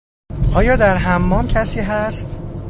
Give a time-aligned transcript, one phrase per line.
[0.55, 2.39] آیا در حمام کسی هست؟